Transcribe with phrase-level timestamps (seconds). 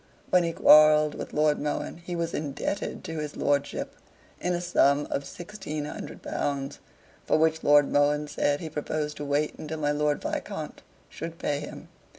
[0.31, 3.95] When he quarrelled with Lord Mohun he was indebted to his lordship
[4.39, 6.79] in a sum of sixteen hundred pounds,
[7.23, 11.59] for which Lord Mohun said he proposed to wait until my Lord Viscount should pay
[11.59, 11.87] him.